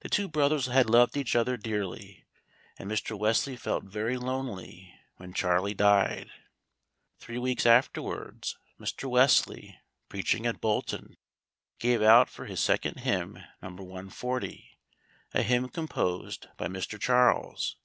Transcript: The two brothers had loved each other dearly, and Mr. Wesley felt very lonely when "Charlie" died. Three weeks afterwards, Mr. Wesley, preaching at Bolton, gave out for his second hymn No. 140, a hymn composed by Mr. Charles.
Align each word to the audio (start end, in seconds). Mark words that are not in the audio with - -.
The 0.00 0.10
two 0.10 0.28
brothers 0.28 0.66
had 0.66 0.90
loved 0.90 1.16
each 1.16 1.34
other 1.34 1.56
dearly, 1.56 2.26
and 2.78 2.86
Mr. 2.86 3.18
Wesley 3.18 3.56
felt 3.56 3.84
very 3.84 4.18
lonely 4.18 4.94
when 5.16 5.32
"Charlie" 5.32 5.72
died. 5.72 6.28
Three 7.18 7.38
weeks 7.38 7.64
afterwards, 7.64 8.58
Mr. 8.78 9.08
Wesley, 9.08 9.80
preaching 10.10 10.44
at 10.44 10.60
Bolton, 10.60 11.16
gave 11.78 12.02
out 12.02 12.28
for 12.28 12.44
his 12.44 12.60
second 12.60 12.98
hymn 12.98 13.38
No. 13.62 13.70
140, 13.70 14.78
a 15.32 15.40
hymn 15.42 15.70
composed 15.70 16.46
by 16.58 16.66
Mr. 16.68 17.00
Charles. 17.00 17.76